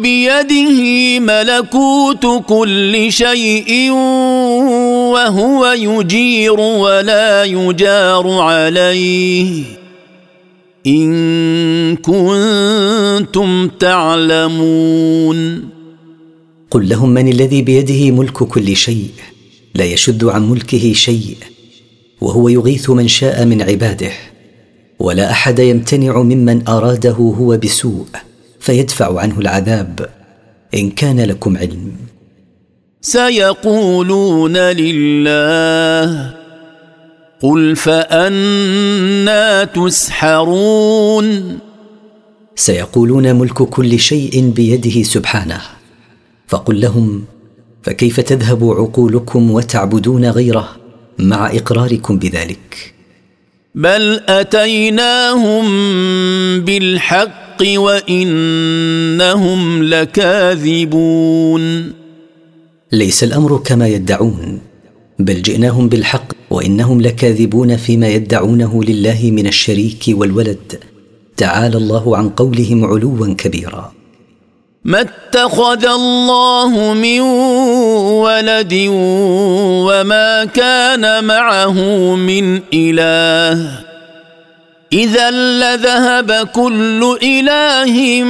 [0.02, 3.92] بيده ملكوت كل شيء
[5.12, 9.64] وهو يجير ولا يجار عليه
[10.88, 15.70] ان كنتم تعلمون
[16.72, 19.10] قل لهم من الذي بيده ملك كل شيء
[19.76, 21.38] لا يشد عن ملكه شيء
[22.22, 24.12] وهو يغيث من شاء من عباده
[25.00, 28.06] ولا احد يمتنع ممن اراده هو بسوء
[28.66, 30.10] فيدفع عنه العذاب
[30.74, 31.92] إن كان لكم علم.
[33.02, 36.34] سيقولون لله
[37.42, 41.60] قل فأنا تسحرون.
[42.56, 45.62] سيقولون ملك كل شيء بيده سبحانه.
[46.48, 47.26] فقل لهم
[47.84, 50.76] فكيف تذهب عقولكم وتعبدون غيره
[51.20, 52.94] مع إقراركم بذلك؟
[53.76, 55.66] بل أتيناهم
[56.62, 61.64] بالحق وإنهم لكاذبون.
[62.92, 64.60] ليس الأمر كما يدعون
[65.20, 70.80] بل جئناهم بالحق وإنهم لكاذبون فيما يدعونه لله من الشريك والولد.
[71.38, 73.92] تعالى الله عن قولهم علوا كبيرا.
[74.86, 77.20] ما اتخذ الله من
[78.22, 78.74] ولد
[79.88, 81.80] وما كان معه
[82.16, 83.85] من إله.
[84.96, 88.24] إذا لذهب كل إله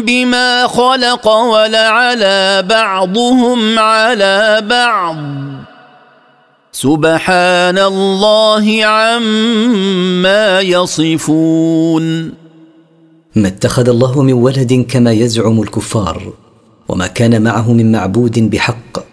[0.00, 5.16] بما خلق ولعلى بعضهم على بعض.
[6.72, 12.32] سبحان الله عما يصفون.
[13.36, 16.32] ما اتخذ الله من ولد كما يزعم الكفار
[16.88, 19.09] وما كان معه من معبود بحق.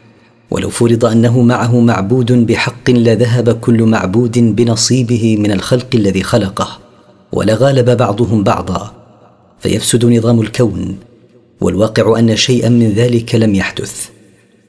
[0.51, 6.79] ولو فرض أنه معه معبود بحق لذهب كل معبود بنصيبه من الخلق الذي خلقه
[7.31, 8.93] ولغالب بعضهم بعضا
[9.59, 10.97] فيفسد نظام الكون
[11.61, 14.09] والواقع أن شيئا من ذلك لم يحدث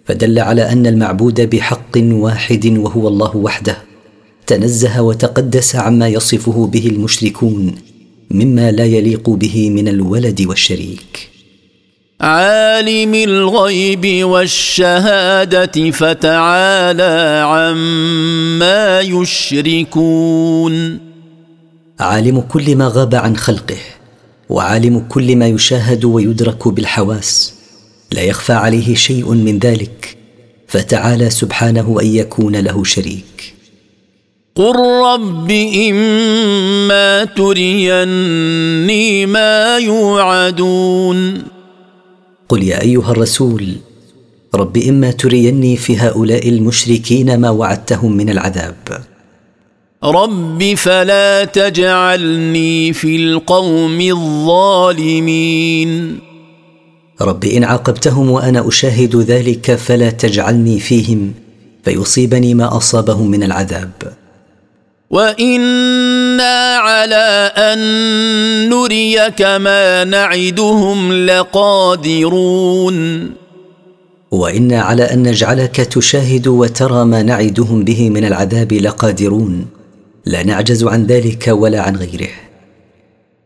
[0.05, 3.76] فدل على أن المعبود بحق واحد وهو الله وحده
[4.47, 7.74] تنزه وتقدس عما يصفه به المشركون
[8.31, 11.38] مما لا يليق به من الولد والشريك.
[12.21, 20.99] عالم الغيب والشهادة فتعالى عما يشركون.
[22.01, 23.77] عالم كل ما غاب عن خلقه
[24.49, 27.55] وعالم كل ما يشاهد ويدرك بالحواس.
[28.12, 30.16] لا يخفى عليه شيء من ذلك
[30.69, 33.55] فتعالى سبحانه أن يكون له شريك.
[34.55, 35.51] قل رب
[35.91, 41.57] اما تريني ما يوعدون.
[42.49, 43.76] قل يا أيها الرسول
[44.55, 48.76] رب إما تريني في هؤلاء المشركين ما وعدتهم من العذاب.
[50.05, 55.90] رب فلا تجعلني في القوم الظالمين.
[57.20, 61.32] رب إن عاقبتهم وأنا أشاهد ذلك فلا تجعلني فيهم
[61.84, 63.92] فيصيبني ما أصابهم من العذاب.
[65.11, 67.78] وأنا على ان
[68.68, 72.98] نريك ما نعدهم لقادرون
[74.30, 79.66] وأنا على ان نجعلك تشاهد وترى ما نعدهم به من العذاب لقادرون
[80.26, 82.30] لا نعجز عن ذلك ولا عن غيره.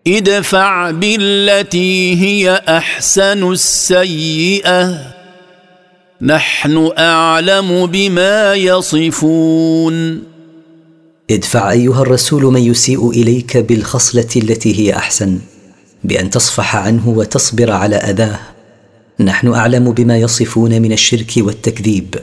[0.07, 5.13] ادفع بالتي هي احسن السيئه
[6.23, 10.32] نحن اعلم بما يصفون
[11.35, 15.39] ادفع أيها الرسول من يسيء إليك بالخصلة التي هي أحسن
[16.05, 18.41] بأن تصفح عنه وتصبر على أذاه.
[19.21, 22.19] نحن أعلم بما يصفون من الشرك والتكذيب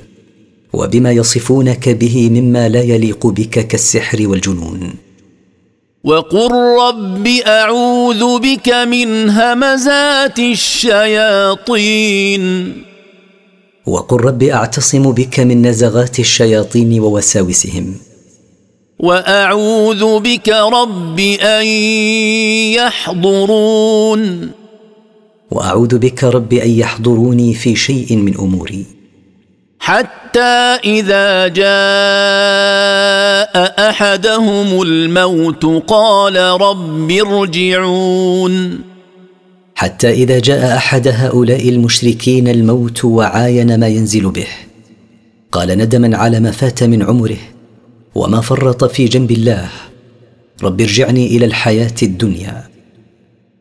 [0.74, 4.94] وبما يصفونك به مما لا يليق بك كالسحر والجنون.
[6.04, 11.94] وقل رب أعوذ بك من همزات الشياطين.
[13.86, 18.09] وقل رب أعتصم بك من نزغات الشياطين ووساوسهم.
[19.00, 21.66] وأعوذ بك رب أن
[22.76, 24.52] يحضرون.
[25.52, 28.86] وأعوذ بك رب أن يحضروني في شيء من أموري.
[29.80, 31.70] حتى إذا جاء
[33.90, 38.82] أحدهم الموت قال رب ارجعون.
[39.76, 44.48] حتى إذا جاء أحد هؤلاء المشركين الموت وعاين ما ينزل به
[45.52, 47.38] قال ندما على ما فات من عمره
[48.20, 49.70] وما فرط في جنب الله.
[50.64, 52.64] رب ارجعني إلى الحياة الدنيا.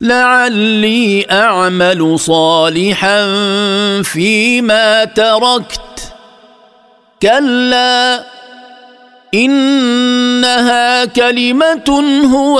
[0.00, 3.32] لعلي أعمل صالحا
[4.02, 6.12] فيما تركت.
[7.22, 8.24] كلا
[9.34, 12.02] إنها كلمة
[12.34, 12.58] هو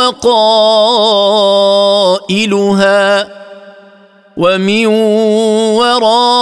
[2.28, 3.47] قائلها.
[4.38, 4.86] ومن
[5.76, 6.36] ورائهم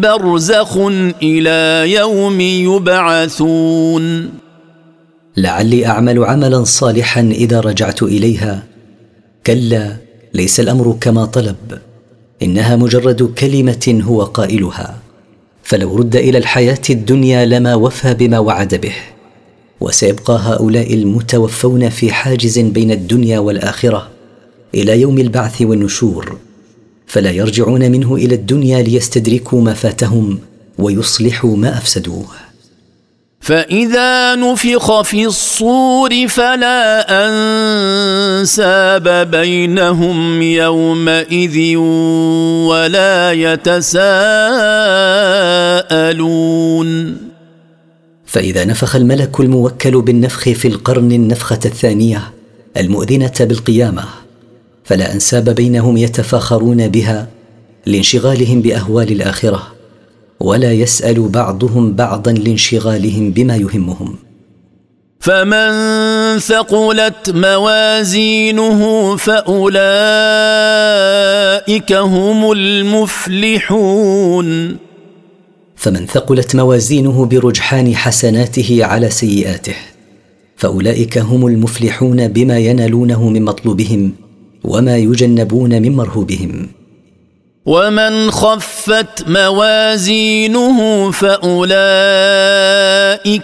[0.00, 0.76] برزخ
[1.22, 4.30] إلى يوم يبعثون.
[5.36, 8.62] لعلي أعمل عملا صالحا إذا رجعت إليها.
[9.46, 9.96] كلا
[10.34, 11.78] ليس الأمر كما طلب.
[12.42, 14.98] إنها مجرد كلمة هو قائلها.
[15.62, 18.94] فلو رد إلى الحياة الدنيا لما وفى بما وعد به.
[19.80, 24.11] وسيبقى هؤلاء المتوفون في حاجز بين الدنيا والآخرة.
[24.74, 26.38] إلى يوم البعث والنشور
[27.06, 30.38] فلا يرجعون منه إلى الدنيا ليستدركوا ما فاتهم
[30.78, 32.26] ويصلحوا ما أفسدوه.
[33.40, 37.06] فإذا نفخ في الصور فلا
[38.38, 41.76] أنساب بينهم يومئذ
[42.66, 44.12] ولا يتساءلون.
[48.26, 52.32] فإذا نفخ الملك الموكل بالنفخ في القرن النفخة الثانية
[52.76, 54.21] المؤذنة بالقيامة
[54.84, 57.28] فلا أنساب بينهم يتفاخرون بها
[57.86, 59.72] لانشغالهم بأهوال الآخرة
[60.40, 64.16] ولا يسأل بعضهم بعضا لانشغالهم بما يهمهم.
[65.20, 65.72] فمن
[66.38, 69.72] ثقلت موازينه فأولئك
[71.92, 74.48] هم المفلحون.
[75.76, 79.74] فمن ثقلت موازينه برجحان حسناته على سيئاته
[80.56, 84.21] فأولئك هم المفلحون بما ينالونه من مطلوبهم.
[84.64, 86.68] وما يجنبون من مرهوبهم.
[87.66, 91.72] ومن خفت موازينه فأولئك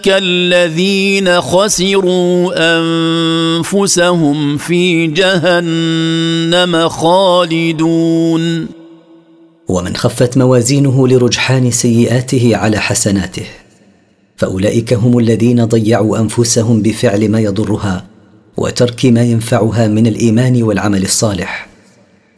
[0.09, 8.69] الذين خسروا أنفسهم في جهنم خالدون.
[9.69, 13.47] ومن خفت موازينه لرجحان سيئاته على حسناته.
[14.37, 18.18] فأولئك هم الذين ضيعوا أنفسهم بفعل ما يضرها.
[18.59, 21.69] وترك ما ينفعها من الإيمان والعمل الصالح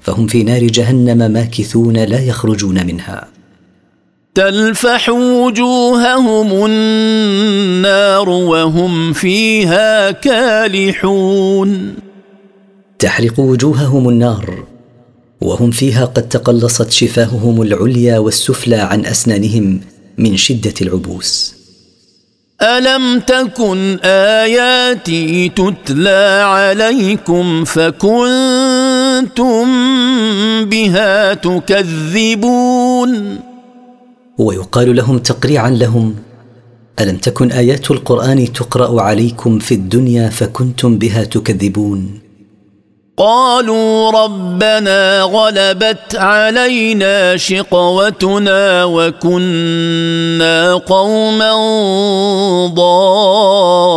[0.00, 3.28] فهم في نار جهنم ماكثون لا يخرجون منها.
[4.34, 11.94] تلفح وجوههم النار وهم فيها كالحون.
[12.98, 14.64] تحرق وجوههم النار
[15.40, 19.80] وهم فيها قد تقلصت شفاههم العليا والسفلى عن أسنانهم
[20.18, 21.59] من شدة العبوس.
[22.62, 29.66] الم تكن اياتي تتلى عليكم فكنتم
[30.64, 33.38] بها تكذبون
[34.38, 36.14] ويقال لهم تقريعا لهم
[37.00, 42.29] ألم تكن آيات القرآن تقرأ عليكم في الدنيا فكنتم بها تكذبون؟
[43.20, 51.52] قالوا ربنا غلبت علينا شقوتنا وكنا قوما
[52.72, 53.92] ضالين.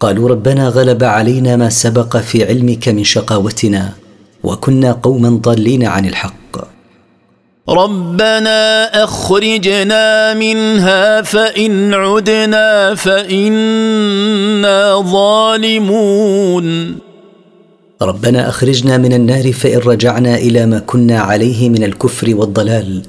[0.00, 3.92] قالوا ربنا غلب علينا ما سبق في علمك من شقاوتنا
[4.44, 6.71] وكنا قوما ضالين عن الحق.
[7.68, 16.98] ربنا أخرجنا منها فإن عدنا فإنا ظالمون.
[18.02, 23.02] ربنا أخرجنا من النار فإن رجعنا إلى ما كنا عليه من الكفر والضلال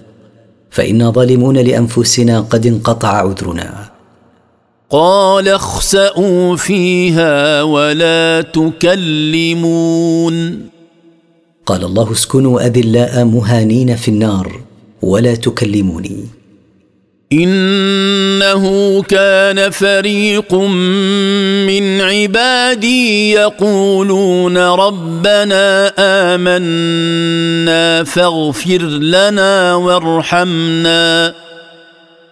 [0.69, 3.89] فانا ظالمون لأنفسنا قد انقطع عذرنا.
[4.89, 10.33] قال اخسأوا فيها ولا تكلمون.
[11.65, 14.61] قال الله اسكنوا أذلاء مهانين في النار
[15.01, 16.25] ولا تكلموني.
[17.33, 18.63] إنه
[19.03, 20.53] كان فريق
[21.67, 25.93] من عبادي يقولون ربنا
[26.35, 31.33] آمنا فاغفر لنا وارحمنا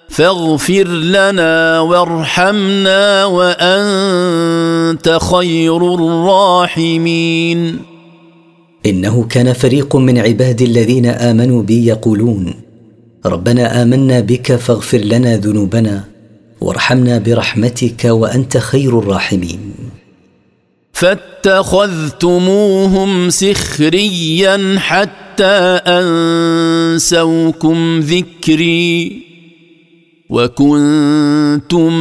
[0.10, 7.91] فاغفر لنا وارحمنا وأنت خير الراحمين.
[8.86, 12.54] إنه كان فريق من عبادي الذين آمنوا بي يقولون
[13.26, 16.04] ربنا آمنا بك فاغفر لنا ذنوبنا
[16.62, 19.60] وارحمنا برحمتك وأنت خير الراحمين.
[20.94, 29.22] فاتخذتموهم سخريا حتى أنسوكم ذكري
[30.30, 31.94] وكنتم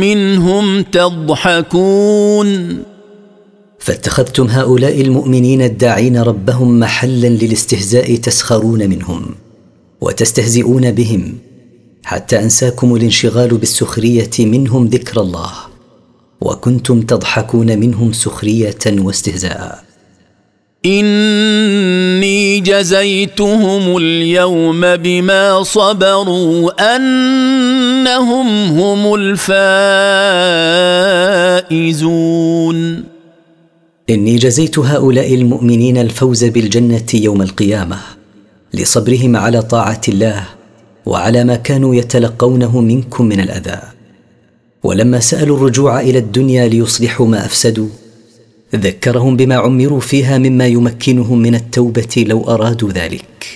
[0.00, 2.78] منهم تضحكون.
[3.86, 9.26] فاتخذتم هؤلاء المؤمنين الداعين ربهم محلا للاستهزاء تسخرون منهم
[10.00, 11.34] وتستهزئون بهم
[12.04, 15.52] حتى أنساكم الانشغال بالسخرية منهم ذكر الله
[16.40, 19.84] وكنتم تضحكون منهم سخرية واستهزاء.
[20.86, 29.14] إني جزيتهم اليوم بما صبروا أنهم هم
[31.74, 33.15] الفائزون.
[34.10, 37.98] إني جزيت هؤلاء المؤمنين الفوز بالجنة يوم القيامة
[38.74, 40.48] لصبرهم على طاعة الله
[41.06, 43.80] وعلى ما كانوا يتلقونه منكم من الأذى.
[44.82, 47.88] ولما سألوا الرجوع إلى الدنيا ليصلحوا ما أفسدوا
[48.74, 53.46] ذكرهم بما عمروا فيها مما يمكنهم من التوبة لو أرادوا ذلك.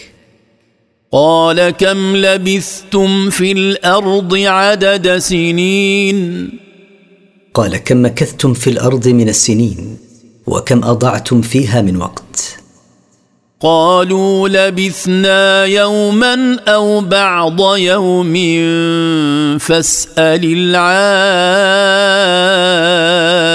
[1.12, 6.50] قال كم لبثتم في الأرض عدد سنين؟
[7.54, 10.09] قال كم مكثتم في الأرض من السنين؟
[10.46, 12.56] وكم أضعتم فيها من وقت.
[13.62, 18.34] قالوا لبثنا يوما أو بعض يوم
[19.58, 20.44] فاسأل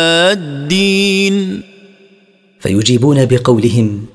[0.10, 1.62] العادين.
[2.60, 4.06] فيجيبون بقولهم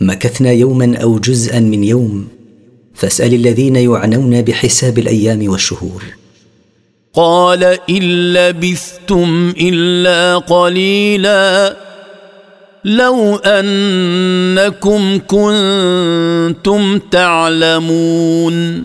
[0.00, 2.28] مكثنا يوما أو جزءا من يوم
[2.94, 6.04] فاسأل الذين يعنون بحساب الأيام والشهور.
[7.14, 11.76] قال إن لبثتم إلا قليلا.
[12.84, 18.82] لو أنكم كنتم تعلمون.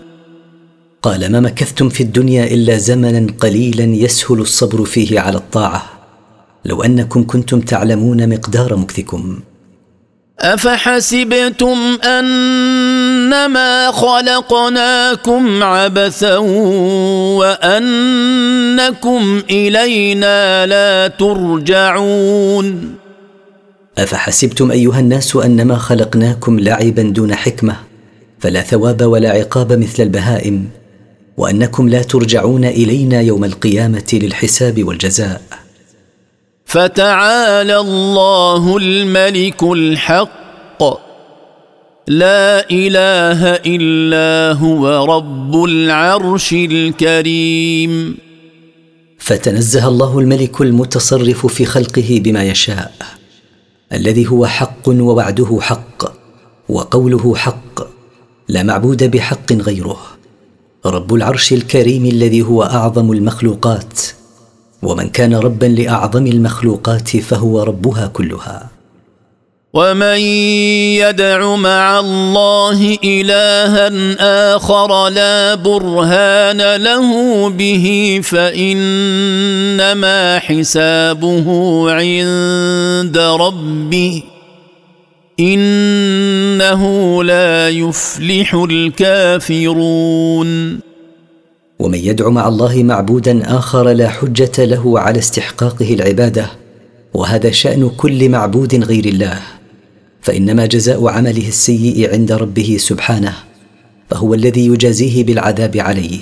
[1.02, 5.82] قال ما مكثتم في الدنيا إلا زمنا قليلا يسهل الصبر فيه على الطاعة.
[6.64, 9.40] لو أنكم كنتم تعلمون مقدار مكثكم.
[10.40, 16.36] أفحسبتم أنما خلقناكم عبثا
[17.38, 22.99] وأنكم إلينا لا ترجعون.
[24.02, 27.76] أفحسبتم أيها الناس أنما خلقناكم لعبا دون حكمة
[28.38, 30.68] فلا ثواب ولا عقاب مثل البهائم
[31.36, 35.42] وأنكم لا ترجعون إلينا يوم القيامة للحساب والجزاء.
[36.64, 40.82] فتعالى الله الملك الحق.
[42.06, 48.16] لا إله إلا هو رب العرش الكريم.
[49.18, 53.19] فتنزه الله الملك المتصرف في خلقه بما يشاء.
[53.92, 56.12] الذي هو حق ووعده حق
[56.68, 57.82] وقوله حق
[58.48, 60.00] لا معبود بحق غيره.
[60.86, 64.00] رب العرش الكريم الذي هو أعظم المخلوقات
[64.82, 68.70] ومن كان ربا لأعظم المخلوقات فهو ربها كلها.
[69.74, 70.18] ومن
[70.98, 73.90] يدع مع الله الها
[74.56, 79.28] اخر لا برهان له به فانما
[80.38, 81.46] حسابه
[81.90, 84.22] عند ربه
[85.40, 90.10] انه لا يفلح الكافرون
[91.78, 96.46] ومن يدع مع الله معبودا اخر لا حجه له على استحقاقه العباده
[97.14, 99.59] وهذا شان كل معبود غير الله
[100.22, 103.34] فإنما جزاء عمله السيء عند ربه سبحانه
[104.10, 106.20] فهو الذي يجازيه بالعذاب عليه.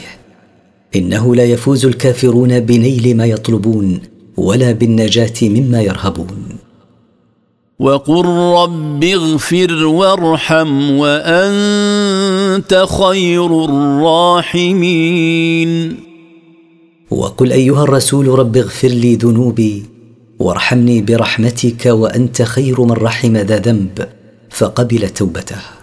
[0.96, 4.00] إنه لا يفوز الكافرون بنيل ما يطلبون
[4.36, 6.48] ولا بالنجاة مما يرهبون.
[7.78, 8.24] وقل
[8.62, 15.08] رب اغفر وارحم وأنت خير الراحمين.
[17.10, 19.97] وقل أيها الرسول رب اغفر لي ذنوبي
[20.38, 24.08] وارحمني برحمتك وأنت خير من رحم ذا ذنب
[24.50, 25.77] فقبل توبته.